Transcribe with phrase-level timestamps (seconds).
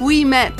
[0.00, 0.52] we met.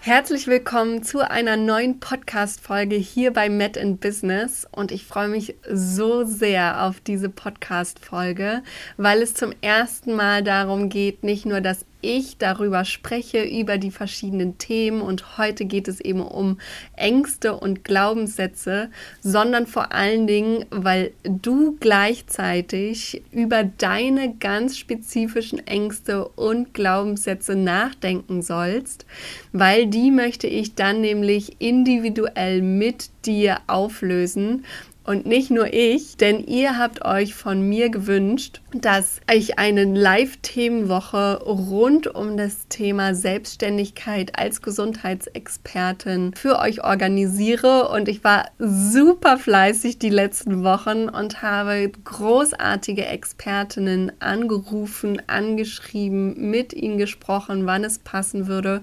[0.00, 4.66] Herzlich willkommen zu einer neuen Podcast-Folge hier bei Met in Business.
[4.70, 8.62] Und ich freue mich so sehr auf diese Podcast-Folge,
[8.98, 13.90] weil es zum ersten Mal darum geht, nicht nur, dass ich darüber spreche, über die
[13.90, 15.00] verschiedenen Themen.
[15.00, 16.58] Und heute geht es eben um
[16.96, 18.90] Ängste und Glaubenssätze,
[19.22, 28.42] sondern vor allen Dingen, weil du gleichzeitig über deine ganz spezifischen Ängste und Glaubenssätze nachdenken
[28.42, 29.06] sollst,
[29.52, 34.64] weil die möchte ich dann nämlich individuell mit dir auflösen
[35.04, 41.42] und nicht nur ich, denn ihr habt euch von mir gewünscht, dass ich eine Live-Themenwoche
[41.44, 47.90] rund um das Thema Selbstständigkeit als Gesundheitsexpertin für euch organisiere.
[47.90, 56.72] Und ich war super fleißig die letzten Wochen und habe großartige Expertinnen angerufen, angeschrieben, mit
[56.72, 58.80] ihnen gesprochen, wann es passen würde.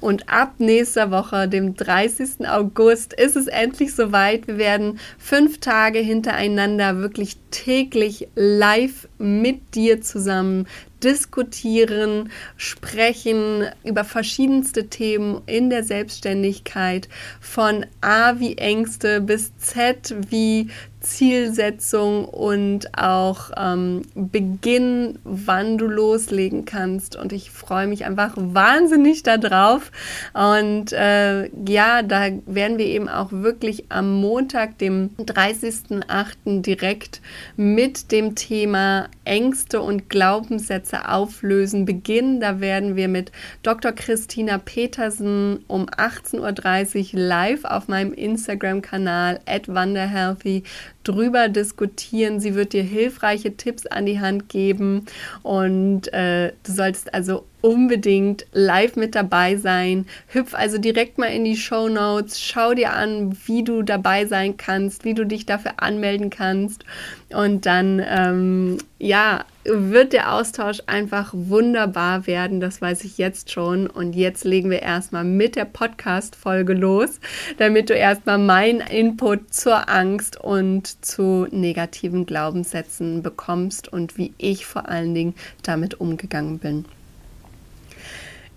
[0.00, 2.48] Und ab nächster Woche, dem 30.
[2.48, 4.46] August, ist es endlich soweit.
[4.46, 10.66] Wir werden fünf Tage hintereinander wirklich täglich live mit dir zusammen
[11.02, 17.08] diskutieren, sprechen über verschiedenste Themen in der Selbstständigkeit,
[17.40, 20.68] von A wie Ängste bis Z wie
[21.04, 27.14] Zielsetzung und auch ähm, Beginn, wann du loslegen kannst.
[27.16, 29.92] Und ich freue mich einfach wahnsinnig darauf.
[30.32, 36.62] Und äh, ja, da werden wir eben auch wirklich am Montag, dem 30.08.
[36.62, 37.20] direkt
[37.56, 42.40] mit dem Thema Ängste und Glaubenssätze auflösen beginnen.
[42.40, 43.30] Da werden wir mit
[43.62, 43.92] Dr.
[43.92, 50.62] Christina Petersen um 18.30 Uhr live auf meinem Instagram-Kanal at Wanderhealthy
[51.04, 52.40] drüber diskutieren.
[52.40, 55.06] Sie wird dir hilfreiche Tipps an die Hand geben
[55.42, 60.04] und äh, du solltest also unbedingt live mit dabei sein.
[60.28, 64.58] Hüpf also direkt mal in die Show Notes, schau dir an, wie du dabei sein
[64.58, 66.84] kannst, wie du dich dafür anmelden kannst
[67.30, 72.60] und dann ähm, ja wird der Austausch einfach wunderbar werden.
[72.60, 73.86] Das weiß ich jetzt schon.
[73.86, 77.18] Und jetzt legen wir erstmal mit der Podcast-Folge los,
[77.56, 84.66] damit du erstmal meinen Input zur Angst und zu negativen Glaubenssätzen bekommst und wie ich
[84.66, 86.84] vor allen Dingen damit umgegangen bin.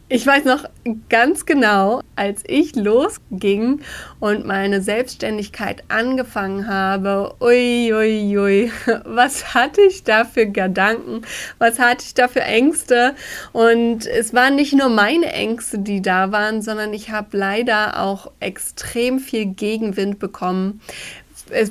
[0.10, 0.64] Ich weiß noch
[1.10, 3.82] ganz genau, als ich losging
[4.22, 8.72] und meine Selbstständigkeit angefangen habe, ui, ui, ui,
[9.04, 11.24] was hatte ich da für Gedanken,
[11.58, 13.16] was hatte ich da für Ängste?
[13.52, 18.32] Und es waren nicht nur meine Ängste, die da waren, sondern ich habe leider auch
[18.40, 20.80] extrem viel Gegenwind bekommen,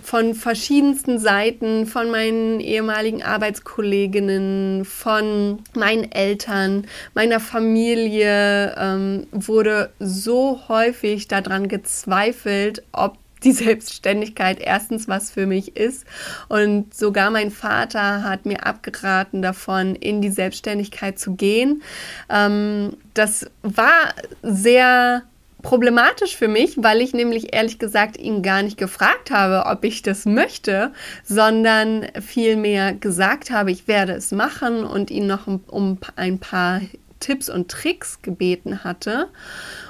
[0.03, 10.61] von verschiedensten Seiten, von meinen ehemaligen Arbeitskolleginnen, von meinen Eltern, meiner Familie ähm, wurde so
[10.69, 16.05] häufig daran gezweifelt, ob die Selbstständigkeit erstens was für mich ist.
[16.49, 21.83] Und sogar mein Vater hat mir abgeraten davon, in die Selbstständigkeit zu gehen.
[22.29, 25.23] Ähm, das war sehr
[25.67, 30.01] problematisch für mich, weil ich nämlich ehrlich gesagt ihn gar nicht gefragt habe, ob ich
[30.01, 30.93] das möchte,
[31.25, 36.83] sondern vielmehr gesagt habe, ich werde es machen und ihn noch um ein paar
[37.19, 39.27] Tipps und Tricks gebeten hatte.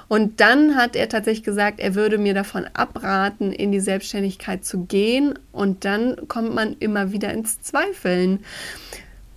[0.09, 4.84] Und dann hat er tatsächlich gesagt, er würde mir davon abraten, in die Selbstständigkeit zu
[4.84, 5.38] gehen.
[5.53, 8.45] Und dann kommt man immer wieder ins Zweifeln.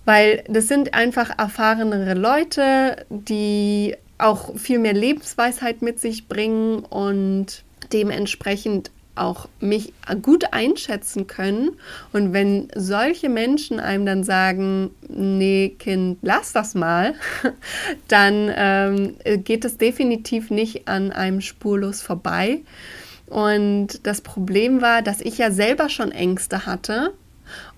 [0.06, 7.64] Weil das sind einfach erfahrenere Leute, die auch viel mehr Lebensweisheit mit sich bringen und
[7.92, 11.72] dementsprechend auch mich gut einschätzen können.
[12.12, 17.14] Und wenn solche Menschen einem dann sagen, nee, Kind, lass das mal,
[18.08, 22.60] dann ähm, geht es definitiv nicht an einem spurlos vorbei.
[23.26, 27.12] Und das Problem war, dass ich ja selber schon Ängste hatte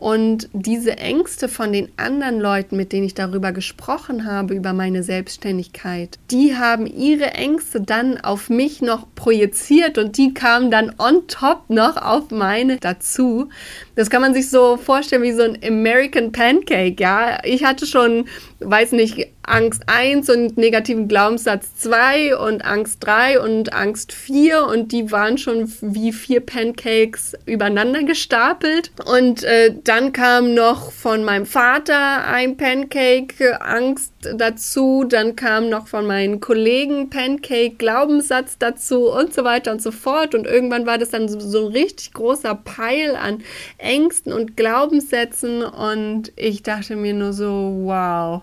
[0.02, 5.04] Und diese Ängste von den anderen Leuten, mit denen ich darüber gesprochen habe, über meine
[5.04, 11.28] Selbstständigkeit, die haben ihre Ängste dann auf mich noch projiziert und die kamen dann on
[11.28, 13.48] top noch auf meine dazu.
[13.94, 17.38] Das kann man sich so vorstellen wie so ein American Pancake, ja.
[17.44, 18.24] Ich hatte schon,
[18.58, 24.92] weiß nicht, Angst 1 und negativen Glaubenssatz 2 und Angst 3 und Angst 4 und
[24.92, 28.92] die waren schon wie vier Pancakes übereinander gestapelt.
[29.04, 35.86] Und äh, dann kam noch von meinem Vater ein Pancake Angst dazu, dann kam noch
[35.86, 40.34] von meinen Kollegen Pancake Glaubenssatz dazu und so weiter und so fort.
[40.34, 43.42] Und irgendwann war das dann so, so ein richtig großer Peil an
[43.76, 48.40] Ängsten und Glaubenssätzen und ich dachte mir nur so, wow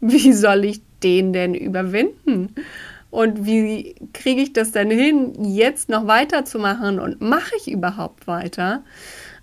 [0.00, 2.54] wie soll ich den denn überwinden?
[3.10, 8.84] Und wie kriege ich das denn hin, jetzt noch weiterzumachen und mache ich überhaupt weiter?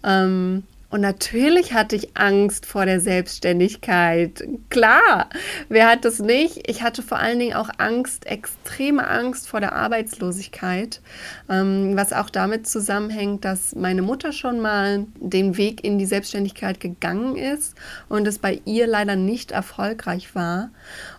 [0.02, 4.44] Ähm, und natürlich hatte ich Angst vor der Selbstständigkeit.
[4.70, 5.30] Klar,
[5.68, 6.68] wer hat das nicht?
[6.68, 11.02] Ich hatte vor allen Dingen auch Angst, extreme Angst vor der Arbeitslosigkeit,
[11.48, 16.80] ähm, was auch damit zusammenhängt, dass meine Mutter schon mal den Weg in die Selbstständigkeit
[16.80, 17.76] gegangen ist
[18.08, 20.72] und es bei ihr leider nicht erfolgreich war.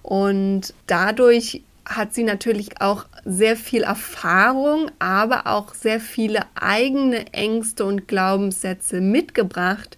[0.03, 7.85] Und dadurch hat sie natürlich auch sehr viel Erfahrung, aber auch sehr viele eigene Ängste
[7.85, 9.97] und Glaubenssätze mitgebracht,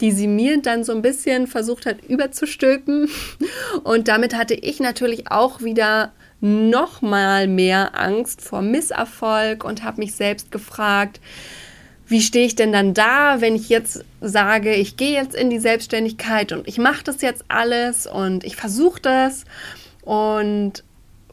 [0.00, 3.08] die sie mir dann so ein bisschen versucht hat überzustülpen.
[3.84, 10.00] Und damit hatte ich natürlich auch wieder noch mal mehr Angst vor Misserfolg und habe
[10.00, 11.20] mich selbst gefragt,
[12.08, 15.60] wie stehe ich denn dann da, wenn ich jetzt sage, ich gehe jetzt in die
[15.60, 19.44] Selbstständigkeit und ich mache das jetzt alles und ich versuche das
[20.02, 20.82] und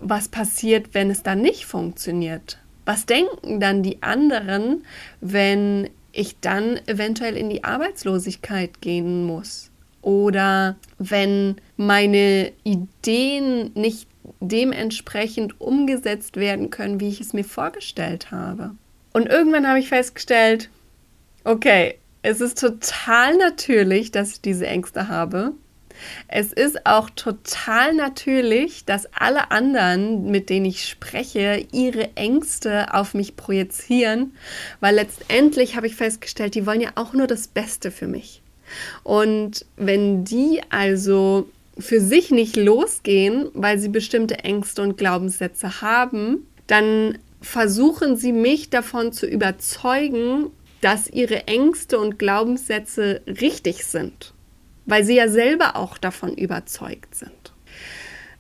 [0.02, 2.60] was passiert, wenn es dann nicht funktioniert?
[2.86, 4.84] Was denken dann die anderen,
[5.22, 9.70] wenn ich dann eventuell in die Arbeitslosigkeit gehen muss?
[10.02, 14.08] Oder wenn meine Ideen nicht
[14.40, 18.72] dementsprechend umgesetzt werden können, wie ich es mir vorgestellt habe.
[19.14, 20.70] Und irgendwann habe ich festgestellt,
[21.44, 25.54] okay, es ist total natürlich, dass ich diese Ängste habe.
[26.28, 33.14] Es ist auch total natürlich, dass alle anderen, mit denen ich spreche, ihre Ängste auf
[33.14, 34.34] mich projizieren,
[34.80, 38.42] weil letztendlich habe ich festgestellt, die wollen ja auch nur das Beste für mich.
[39.04, 46.48] Und wenn die also für sich nicht losgehen, weil sie bestimmte Ängste und Glaubenssätze haben,
[46.68, 50.48] dann versuchen sie mich davon zu überzeugen,
[50.82, 54.34] dass ihre Ängste und Glaubenssätze richtig sind
[54.90, 57.54] weil sie ja selber auch davon überzeugt sind.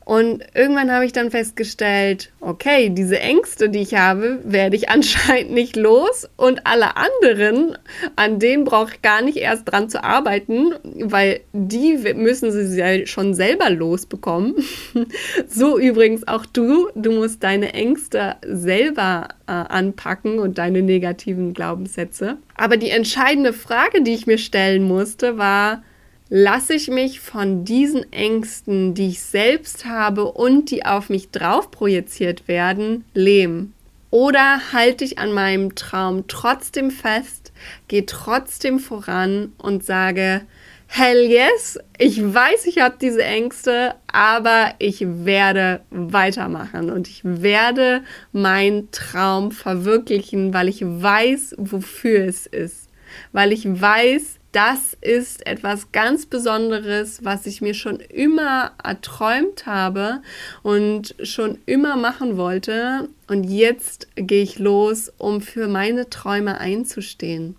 [0.09, 5.51] Und irgendwann habe ich dann festgestellt, okay, diese Ängste, die ich habe, werde ich anscheinend
[5.51, 6.27] nicht los.
[6.35, 7.77] Und alle anderen,
[8.15, 13.35] an denen brauche ich gar nicht erst dran zu arbeiten, weil die müssen sie schon
[13.35, 14.55] selber losbekommen.
[15.47, 16.89] so übrigens auch du.
[16.95, 22.37] Du musst deine Ängste selber äh, anpacken und deine negativen Glaubenssätze.
[22.55, 25.83] Aber die entscheidende Frage, die ich mir stellen musste, war,
[26.29, 31.71] lasse ich mich von diesen Ängsten, die ich selbst habe und die auf mich drauf
[31.71, 33.73] projiziert werden, lähmen?
[34.11, 37.51] Oder halte ich an meinem Traum trotzdem fest,
[37.87, 40.41] gehe trotzdem voran und sage,
[40.87, 48.03] hell yes, ich weiß, ich habe diese Ängste, aber ich werde weitermachen und ich werde
[48.31, 52.89] meinen Traum verwirklichen, weil ich weiß, wofür es ist,
[53.31, 60.21] weil ich weiß, das ist etwas ganz Besonderes, was ich mir schon immer erträumt habe
[60.63, 63.09] und schon immer machen wollte.
[63.27, 67.57] Und jetzt gehe ich los, um für meine Träume einzustehen.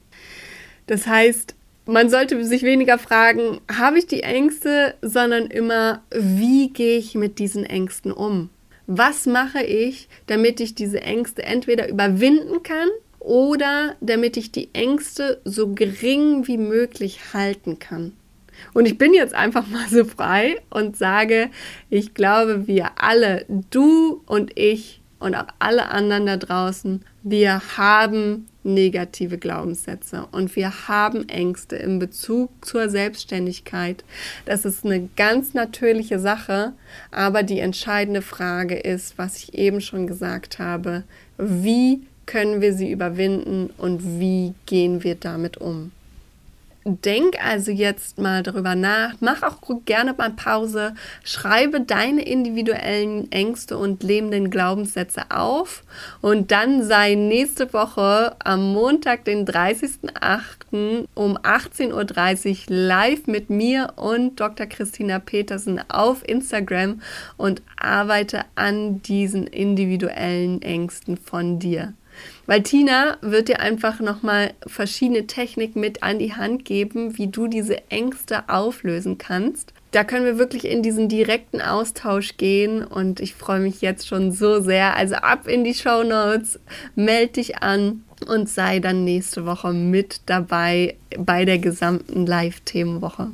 [0.88, 1.54] Das heißt,
[1.86, 7.38] man sollte sich weniger fragen, habe ich die Ängste, sondern immer, wie gehe ich mit
[7.38, 8.50] diesen Ängsten um?
[8.86, 12.88] Was mache ich, damit ich diese Ängste entweder überwinden kann
[13.20, 18.12] oder damit ich die Ängste so gering wie möglich halten kann.
[18.74, 21.50] Und ich bin jetzt einfach mal so frei und sage,
[21.88, 28.46] ich glaube, wir alle, du und ich und auch alle anderen da draußen, wir haben
[28.62, 34.04] negative Glaubenssätze und wir haben Ängste in Bezug zur Selbstständigkeit.
[34.44, 36.72] Das ist eine ganz natürliche Sache,
[37.10, 41.04] aber die entscheidende Frage ist, was ich eben schon gesagt habe,
[41.38, 45.90] wie können wir sie überwinden und wie gehen wir damit um?
[46.84, 50.94] denk also jetzt mal darüber nach, mach auch gerne mal Pause,
[51.24, 55.84] schreibe deine individuellen Ängste und lebenden Glaubenssätze auf
[56.20, 61.06] und dann sei nächste Woche am Montag, den 30.08.
[61.14, 64.66] um 18.30 Uhr live mit mir und Dr.
[64.66, 67.02] Christina Petersen auf Instagram
[67.36, 71.92] und arbeite an diesen individuellen Ängsten von dir.
[72.46, 77.46] Weil Tina wird dir einfach nochmal verschiedene Techniken mit an die Hand geben, wie du
[77.46, 79.72] diese Ängste auflösen kannst.
[79.92, 84.30] Da können wir wirklich in diesen direkten Austausch gehen und ich freue mich jetzt schon
[84.30, 84.96] so sehr.
[84.96, 86.60] Also ab in die Show Notes,
[86.94, 93.32] melde dich an und sei dann nächste Woche mit dabei bei der gesamten Live-Themenwoche.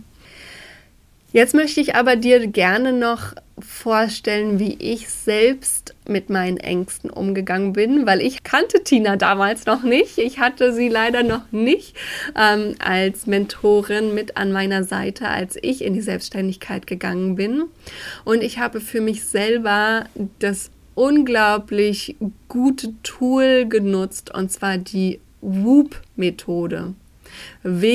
[1.32, 7.72] Jetzt möchte ich aber dir gerne noch vorstellen, wie ich selbst mit meinen Ängsten umgegangen
[7.72, 10.18] bin, weil ich kannte Tina damals noch nicht.
[10.18, 11.96] Ich hatte sie leider noch nicht
[12.38, 17.64] ähm, als Mentorin mit an meiner Seite, als ich in die Selbstständigkeit gegangen bin.
[18.24, 20.04] Und ich habe für mich selber
[20.38, 22.16] das unglaublich
[22.48, 26.94] gute Tool genutzt, und zwar die WOOP-Methode.
[27.62, 27.90] W-O-O-P-Methode.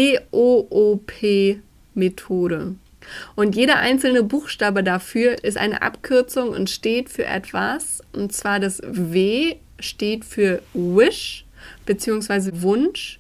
[3.36, 8.02] Und jeder einzelne Buchstabe dafür ist eine Abkürzung und steht für etwas.
[8.14, 11.46] Und zwar das W steht für Wish
[11.86, 12.62] bzw.
[12.62, 13.20] Wunsch.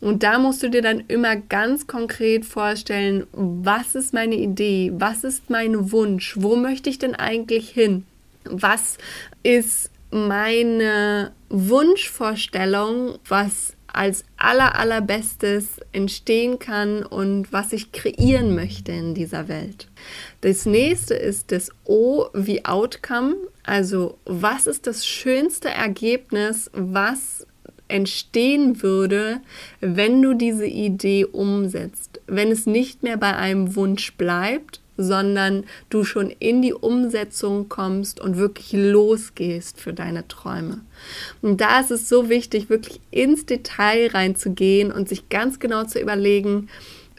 [0.00, 5.24] Und da musst du dir dann immer ganz konkret vorstellen, was ist meine Idee, was
[5.24, 8.06] ist mein Wunsch, wo möchte ich denn eigentlich hin,
[8.44, 8.96] was
[9.42, 19.14] ist meine Wunschvorstellung, was als aller allerbestes entstehen kann und was ich kreieren möchte in
[19.14, 19.88] dieser Welt.
[20.40, 27.46] Das nächste ist das O wie Outcome, also was ist das schönste Ergebnis, was
[27.88, 29.40] entstehen würde,
[29.80, 36.04] wenn du diese Idee umsetzt, wenn es nicht mehr bei einem Wunsch bleibt, sondern du
[36.04, 40.80] schon in die Umsetzung kommst und wirklich losgehst für deine Träume.
[41.42, 46.00] Und da ist es so wichtig, wirklich ins Detail reinzugehen und sich ganz genau zu
[46.00, 46.68] überlegen,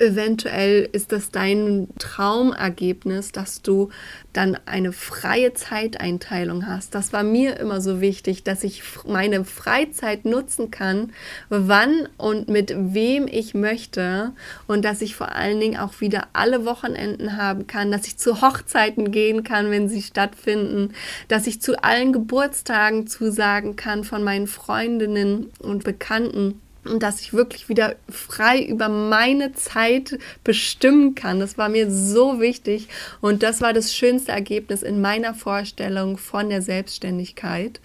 [0.01, 3.89] Eventuell ist das dein Traumergebnis, dass du
[4.33, 6.95] dann eine freie Zeiteinteilung hast.
[6.95, 11.13] Das war mir immer so wichtig, dass ich meine Freizeit nutzen kann,
[11.49, 14.31] wann und mit wem ich möchte
[14.65, 18.41] und dass ich vor allen Dingen auch wieder alle Wochenenden haben kann, dass ich zu
[18.41, 20.93] Hochzeiten gehen kann, wenn sie stattfinden,
[21.27, 27.33] dass ich zu allen Geburtstagen zusagen kann von meinen Freundinnen und Bekannten und dass ich
[27.33, 31.39] wirklich wieder frei über meine Zeit bestimmen kann.
[31.39, 32.87] Das war mir so wichtig
[33.21, 37.79] und das war das schönste Ergebnis in meiner Vorstellung von der Selbstständigkeit.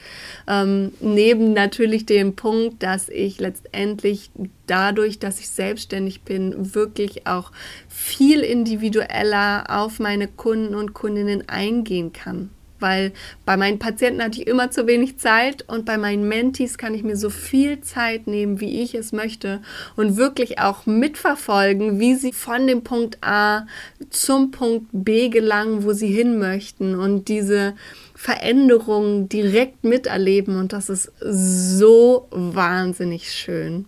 [0.49, 4.31] Ähm, neben natürlich dem Punkt, dass ich letztendlich
[4.67, 7.53] dadurch, dass ich selbstständig bin, wirklich auch
[7.89, 13.13] viel individueller auf meine Kunden und Kundinnen eingehen kann weil
[13.45, 17.03] bei meinen Patienten hatte ich immer zu wenig Zeit und bei meinen Mentees kann ich
[17.03, 19.61] mir so viel Zeit nehmen, wie ich es möchte
[19.97, 23.67] und wirklich auch mitverfolgen, wie sie von dem Punkt A
[24.11, 27.75] zum Punkt B gelangen, wo sie hin möchten und diese
[28.15, 33.87] Veränderungen direkt miterleben und das ist so wahnsinnig schön.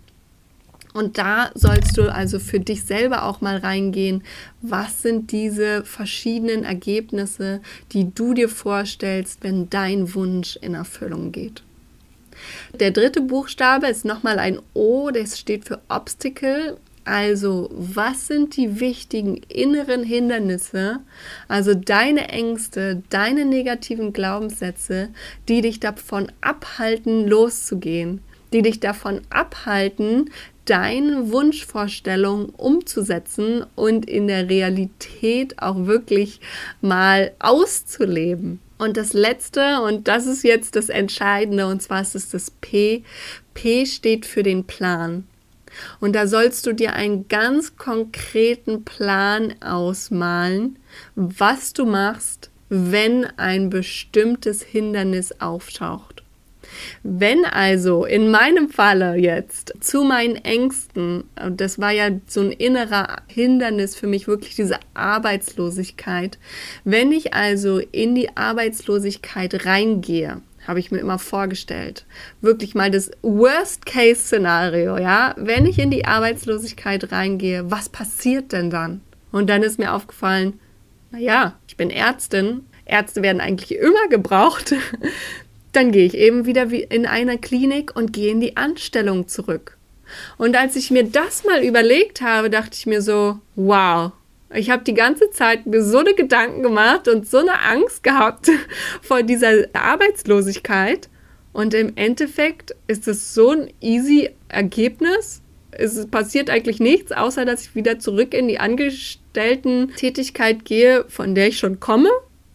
[0.95, 4.23] Und da sollst du also für dich selber auch mal reingehen,
[4.63, 7.61] was sind diese verschiedenen Ergebnisse,
[7.93, 11.63] die du dir vorstellst, wenn dein Wunsch in Erfüllung geht.
[12.79, 16.79] Der dritte Buchstabe ist nochmal ein O, das steht für Obstacle.
[17.05, 21.01] Also, was sind die wichtigen inneren Hindernisse,
[21.49, 25.09] also deine Ängste, deine negativen Glaubenssätze,
[25.49, 28.21] die dich davon abhalten, loszugehen,
[28.53, 30.31] die dich davon abhalten,
[30.69, 36.41] deine Wunschvorstellung umzusetzen und in der Realität auch wirklich
[36.81, 38.61] mal auszuleben.
[38.79, 43.03] Und das letzte, und das ist jetzt das Entscheidende, und zwar ist es das P.
[43.55, 45.27] P steht für den Plan.
[46.01, 50.79] Und da sollst du dir einen ganz konkreten Plan ausmalen,
[51.15, 56.18] was du machst, wenn ein bestimmtes Hindernis auftaucht.
[57.03, 63.23] Wenn also in meinem Falle jetzt zu meinen Ängsten, das war ja so ein innerer
[63.27, 66.39] Hindernis für mich, wirklich diese Arbeitslosigkeit,
[66.85, 72.05] wenn ich also in die Arbeitslosigkeit reingehe, habe ich mir immer vorgestellt.
[72.43, 75.35] Wirklich mal das Worst-Case-Szenario, ja.
[75.39, 79.01] Wenn ich in die Arbeitslosigkeit reingehe, was passiert denn dann?
[79.33, 80.61] Und dann ist mir aufgefallen,
[81.11, 82.67] naja, ich bin Ärztin.
[82.85, 84.75] Ärzte werden eigentlich immer gebraucht.
[85.73, 89.77] Dann gehe ich eben wieder in eine Klinik und gehe in die Anstellung zurück.
[90.39, 94.13] Und als ich mir das mal überlegt habe, dachte ich mir so, wow,
[94.55, 98.51] ich habe die ganze Zeit mir so eine Gedanken gemacht und so eine Angst gehabt
[99.03, 101.11] vor dieser Arbeitslosigkeit.
[101.53, 105.43] Und im Endeffekt ist es so ein easy Ergebnis.
[105.71, 111.49] Es passiert eigentlich nichts, außer dass ich wieder zurück in die Angestellten-Tätigkeit gehe, von der
[111.49, 112.09] ich schon komme.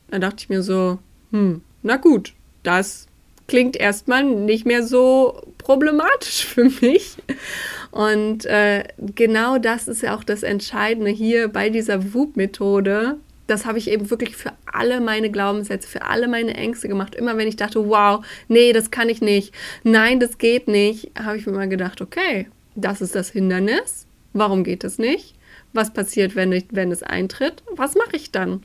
[0.10, 0.98] Da dachte ich mir so,
[1.32, 3.08] hm, na gut, das
[3.48, 7.16] klingt erstmal nicht mehr so problematisch für mich.
[7.92, 13.18] Und äh, genau das ist ja auch das Entscheidende hier bei dieser WUP-Methode.
[13.46, 17.14] Das habe ich eben wirklich für alle meine Glaubenssätze, für alle meine Ängste gemacht.
[17.14, 19.54] Immer wenn ich dachte, wow, nee, das kann ich nicht,
[19.84, 24.08] nein, das geht nicht, habe ich mir mal gedacht, okay, das ist das Hindernis.
[24.32, 25.36] Warum geht es nicht?
[25.74, 28.64] Was passiert, wenn, ich, wenn es eintritt, was mache ich dann?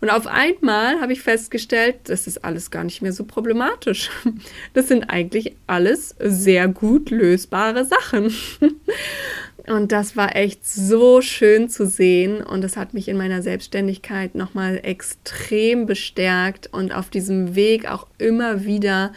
[0.00, 4.10] Und auf einmal habe ich festgestellt, das ist alles gar nicht mehr so problematisch.
[4.74, 8.32] Das sind eigentlich alles sehr gut lösbare Sachen.
[9.66, 14.34] Und das war echt so schön zu sehen und das hat mich in meiner Selbstständigkeit
[14.34, 19.12] nochmal extrem bestärkt und auf diesem Weg auch immer wieder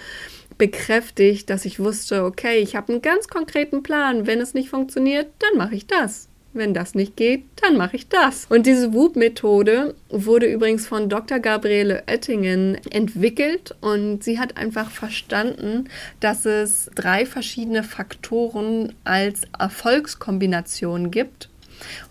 [0.57, 4.27] bekräftigt, dass ich wusste, okay, ich habe einen ganz konkreten Plan.
[4.27, 6.27] Wenn es nicht funktioniert, dann mache ich das.
[6.53, 8.45] Wenn das nicht geht, dann mache ich das.
[8.49, 11.39] Und diese WUP-Methode wurde übrigens von Dr.
[11.39, 15.85] Gabriele Oettingen entwickelt und sie hat einfach verstanden,
[16.19, 21.49] dass es drei verschiedene Faktoren als Erfolgskombination gibt.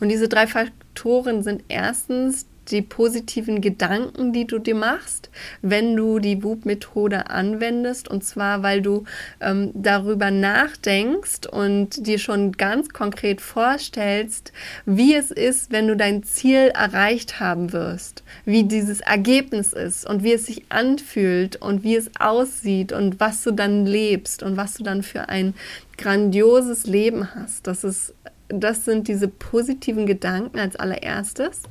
[0.00, 5.30] Und diese drei Faktoren sind erstens die positiven Gedanken, die du dir machst,
[5.62, 8.08] wenn du die WUP-Methode anwendest.
[8.08, 9.04] Und zwar, weil du
[9.40, 14.52] ähm, darüber nachdenkst und dir schon ganz konkret vorstellst,
[14.86, 20.22] wie es ist, wenn du dein Ziel erreicht haben wirst, wie dieses Ergebnis ist und
[20.22, 24.74] wie es sich anfühlt und wie es aussieht und was du dann lebst und was
[24.74, 25.54] du dann für ein
[25.96, 27.66] grandioses Leben hast.
[27.66, 28.14] Das ist
[28.52, 31.62] das sind diese positiven Gedanken als allererstes.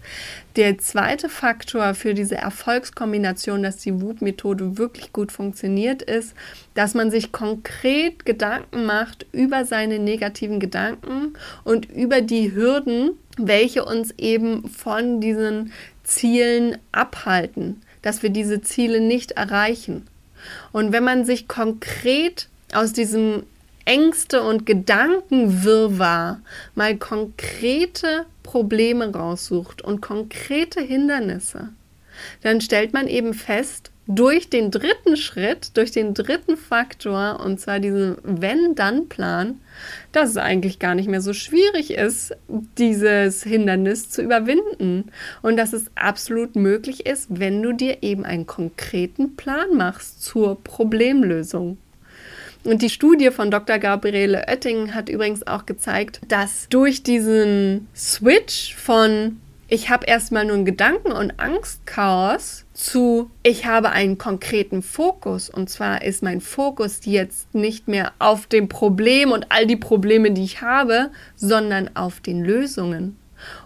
[0.55, 6.33] Der zweite Faktor für diese Erfolgskombination, dass die WUP-Methode wirklich gut funktioniert, ist,
[6.74, 11.33] dass man sich konkret Gedanken macht über seine negativen Gedanken
[11.63, 15.71] und über die Hürden, welche uns eben von diesen
[16.03, 20.07] Zielen abhalten, dass wir diese Ziele nicht erreichen.
[20.71, 23.43] Und wenn man sich konkret aus diesem
[23.89, 26.41] Ängste und Gedankenwirrwarr
[26.75, 31.70] mal konkrete Probleme raussucht und konkrete Hindernisse,
[32.44, 37.79] dann stellt man eben fest, durch den dritten Schritt, durch den dritten Faktor, und zwar
[37.79, 39.59] diesen Wenn-Dann-Plan,
[40.11, 45.11] dass es eigentlich gar nicht mehr so schwierig ist, dieses Hindernis zu überwinden.
[45.42, 50.63] Und dass es absolut möglich ist, wenn du dir eben einen konkreten Plan machst zur
[50.63, 51.77] Problemlösung.
[52.63, 53.79] Und die Studie von Dr.
[53.79, 59.39] Gabriele Oetting hat übrigens auch gezeigt, dass durch diesen Switch von
[59.72, 65.48] ich habe erstmal nur einen Gedanken- und Angstchaos zu ich habe einen konkreten Fokus.
[65.48, 70.31] Und zwar ist mein Fokus jetzt nicht mehr auf dem Problem und all die Probleme,
[70.31, 73.15] die ich habe, sondern auf den Lösungen.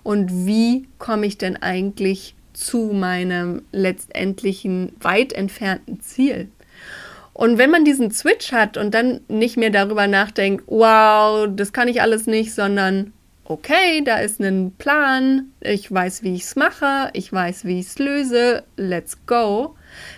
[0.03, 6.49] Und wie komme ich denn eigentlich zu meinem letztendlichen weit entfernten Ziel?
[7.33, 11.87] Und wenn man diesen Switch hat und dann nicht mehr darüber nachdenkt, wow, das kann
[11.87, 13.13] ich alles nicht, sondern
[13.45, 17.87] okay, da ist ein Plan, ich weiß, wie ich es mache, ich weiß, wie ich
[17.87, 19.75] es löse, let's go,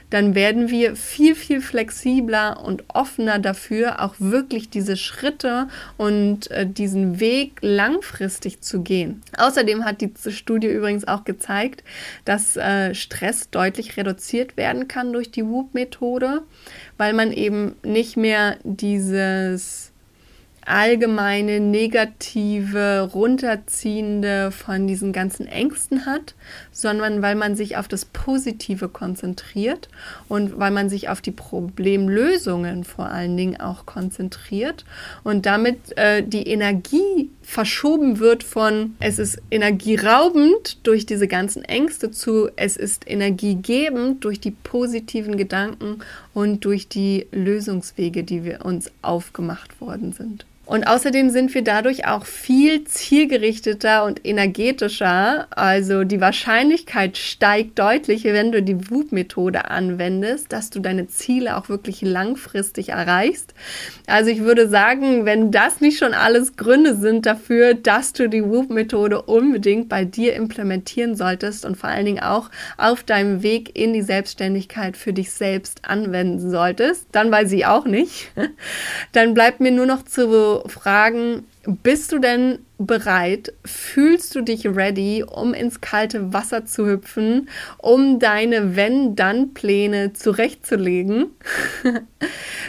[0.10, 6.68] dann werden wir viel, viel flexibler und offener dafür, auch wirklich diese Schritte und äh,
[6.68, 9.22] diesen Weg langfristig zu gehen.
[9.38, 11.84] Außerdem hat die Studie übrigens auch gezeigt,
[12.24, 16.44] dass äh, Stress deutlich reduziert werden kann durch die WOOP-Methode,
[16.98, 19.92] weil man eben nicht mehr dieses
[20.66, 26.34] allgemeine negative, runterziehende von diesen ganzen Ängsten hat,
[26.72, 29.90] sondern weil man sich auf das Positive konzentriert
[30.28, 34.86] und weil man sich auf die Problemlösungen vor allen Dingen auch konzentriert
[35.24, 42.10] und damit äh, die Energie verschoben wird von es ist energieraubend durch diese ganzen Ängste
[42.10, 46.00] zu es ist energiegebend durch die positiven Gedanken
[46.34, 50.46] und durch die Lösungswege, die wir uns aufgemacht worden sind.
[50.66, 55.48] Und außerdem sind wir dadurch auch viel zielgerichteter und energetischer.
[55.52, 61.70] Also die Wahrscheinlichkeit steigt deutlich, wenn du die WUP-Methode anwendest, dass du deine Ziele auch
[61.70, 63.54] wirklich langfristig erreichst.
[64.08, 68.44] Also ich würde sagen, wenn das nicht schon alles Gründe sind dafür, dass du die
[68.44, 73.94] WUP-Methode unbedingt bei dir implementieren solltest und vor allen Dingen auch auf deinem Weg in
[73.94, 78.32] die Selbstständigkeit für dich selbst anwenden solltest, dann weiß ich auch nicht.
[79.12, 83.54] Dann bleibt mir nur noch zu fragen, bist du denn bereit?
[83.64, 91.28] Fühlst du dich ready, um ins kalte Wasser zu hüpfen, um deine Wenn-Dann-Pläne zurechtzulegen?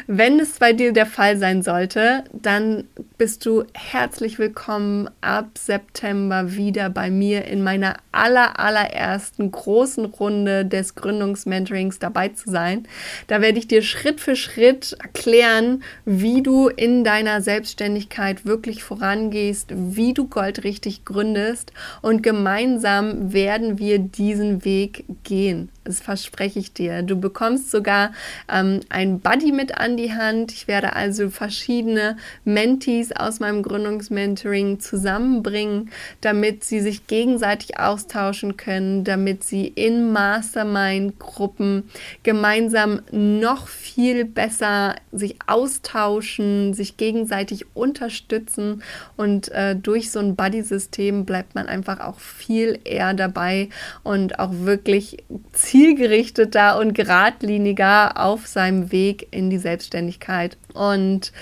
[0.06, 2.84] Wenn es bei dir der Fall sein sollte, dann
[3.18, 10.64] bist du herzlich willkommen ab September wieder bei mir in meiner aller, allerersten großen Runde
[10.64, 12.86] des Gründungsmentorings dabei zu sein.
[13.26, 19.72] Da werde ich dir Schritt für Schritt erklären, wie du in deiner Selbstständigkeit wirklich vorangehst,
[19.96, 25.70] wie du goldrichtig gründest und gemeinsam werden wir diesen Weg gehen.
[25.86, 27.02] Das verspreche ich dir.
[27.02, 28.10] Du bekommst sogar
[28.52, 30.50] ähm, ein Buddy mit an die Hand.
[30.50, 35.90] Ich werde also verschiedene Mentees aus meinem Gründungsmentoring zusammenbringen,
[36.22, 41.88] damit sie sich gegenseitig austauschen können, damit sie in Mastermind-Gruppen
[42.24, 48.82] gemeinsam noch viel besser sich austauschen, sich gegenseitig unterstützen
[49.16, 53.68] und äh, durch so ein Buddy-System bleibt man einfach auch viel eher dabei
[54.02, 55.18] und auch wirklich
[55.52, 60.56] zielgerichtet zielgerichteter und geradliniger auf seinem Weg in die Selbstständigkeit.
[60.72, 61.32] Und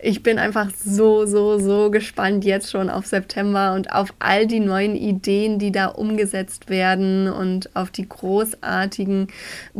[0.00, 4.58] ich bin einfach so, so, so gespannt jetzt schon auf September und auf all die
[4.58, 9.28] neuen Ideen, die da umgesetzt werden und auf die großartigen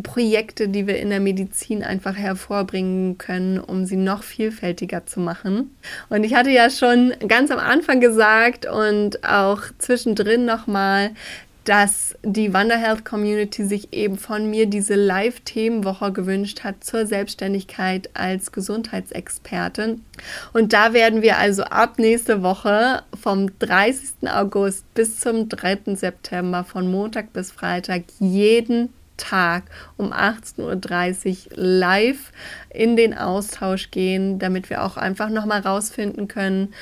[0.00, 5.76] Projekte, die wir in der Medizin einfach hervorbringen können, um sie noch vielfältiger zu machen.
[6.08, 11.10] Und ich hatte ja schon ganz am Anfang gesagt und auch zwischendrin nochmal,
[11.64, 18.52] dass die Wanderhealth Community sich eben von mir diese Live-Themenwoche gewünscht hat zur Selbstständigkeit als
[18.52, 20.04] Gesundheitsexpertin.
[20.52, 24.28] Und da werden wir also ab nächste Woche vom 30.
[24.28, 25.94] August bis zum 3.
[25.94, 29.64] September von Montag bis Freitag jeden Tag
[29.96, 32.32] um 18.30 Uhr live
[32.70, 36.74] in den Austausch gehen, damit wir auch einfach nochmal rausfinden können,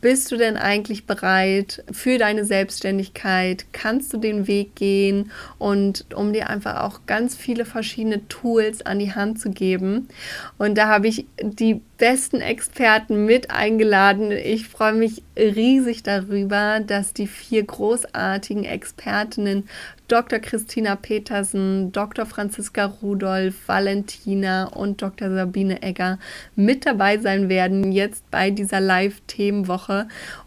[0.00, 3.66] bist du denn eigentlich bereit für deine Selbstständigkeit?
[3.72, 5.32] Kannst du den Weg gehen?
[5.58, 10.08] Und um dir einfach auch ganz viele verschiedene Tools an die Hand zu geben.
[10.56, 14.30] Und da habe ich die besten Experten mit eingeladen.
[14.30, 19.68] Ich freue mich riesig darüber, dass die vier großartigen Expertinnen
[20.08, 20.38] Dr.
[20.38, 22.24] Christina Petersen, Dr.
[22.24, 25.28] Franziska Rudolph, Valentina und Dr.
[25.30, 26.18] Sabine Egger
[26.56, 29.87] mit dabei sein werden jetzt bei dieser Live-Themenwoche.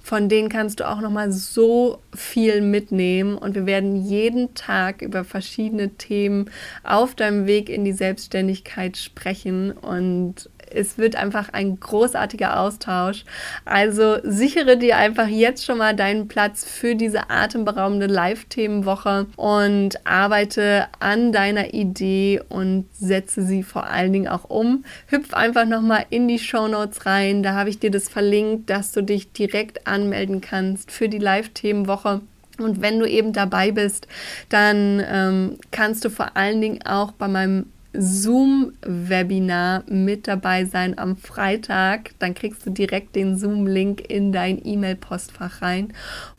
[0.02, 3.38] Von denen kannst du auch noch mal so viel mitnehmen.
[3.38, 6.50] Und wir werden jeden Tag über verschiedene Themen
[6.84, 9.72] auf deinem Weg in die Selbstständigkeit sprechen.
[9.72, 13.24] Und es wird einfach ein großartiger Austausch.
[13.66, 20.88] Also sichere dir einfach jetzt schon mal deinen Platz für diese atemberaubende Live-Themenwoche und arbeite
[21.00, 24.84] an deiner Idee und setze sie vor allen Dingen auch um.
[25.08, 27.44] Hüpf einfach nochmal in die Show Notes rein.
[27.44, 32.22] Da habe ich dir das verlinkt, dass du dich direkt anmelden kannst für die Live-Themenwoche.
[32.58, 34.08] Und wenn du eben dabei bist,
[34.50, 41.18] dann ähm, kannst du vor allen Dingen auch bei meinem Zoom-Webinar mit dabei sein am
[41.18, 42.12] Freitag.
[42.20, 45.94] Dann kriegst du direkt den Zoom-Link in dein E-Mail-Postfach rein.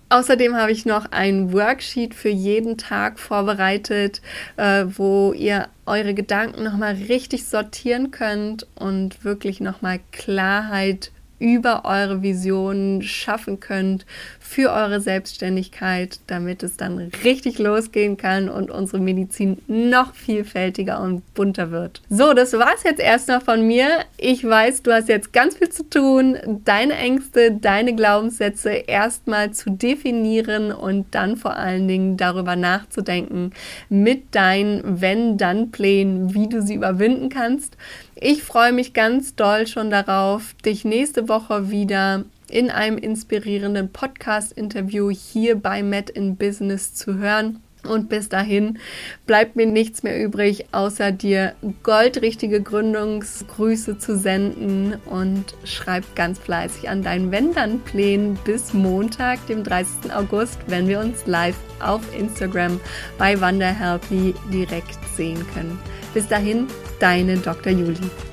[0.08, 4.20] Außerdem habe ich noch ein Worksheet für jeden Tag vorbereitet,
[4.58, 12.22] äh, wo ihr eure Gedanken nochmal richtig sortieren könnt und wirklich nochmal Klarheit über eure
[12.22, 14.06] Visionen schaffen könnt
[14.52, 21.22] für eure Selbstständigkeit, damit es dann richtig losgehen kann und unsere Medizin noch vielfältiger und
[21.32, 22.02] bunter wird.
[22.10, 23.88] So, das war es jetzt erstmal von mir.
[24.18, 26.36] Ich weiß, du hast jetzt ganz viel zu tun,
[26.66, 33.52] deine Ängste, deine Glaubenssätze erstmal zu definieren und dann vor allen Dingen darüber nachzudenken
[33.88, 37.78] mit deinen Wenn-Dann-Plänen, wie du sie überwinden kannst.
[38.14, 45.10] Ich freue mich ganz doll schon darauf, dich nächste Woche wieder in einem inspirierenden Podcast-Interview
[45.10, 47.60] hier bei Met in Business zu hören.
[47.84, 48.78] Und bis dahin
[49.26, 56.88] bleibt mir nichts mehr übrig, außer dir goldrichtige Gründungsgrüße zu senden und schreib ganz fleißig
[56.88, 60.14] an deinen Wenn-Dann-Plänen bis Montag, dem 30.
[60.14, 62.78] August, wenn wir uns live auf Instagram
[63.18, 65.76] bei Wanderhealthy direkt sehen können.
[66.14, 66.68] Bis dahin,
[67.00, 67.72] deine Dr.
[67.72, 68.31] Julie.